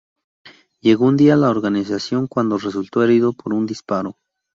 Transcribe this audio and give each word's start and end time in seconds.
Llegó 0.81 1.05
un 1.05 1.15
día 1.15 1.35
a 1.35 1.37
la 1.37 1.51
organización 1.51 2.25
cuando 2.25 2.57
resultó 2.57 3.03
herido 3.03 3.33
por 3.33 3.53
un 3.53 3.67
disparo. 3.67 4.17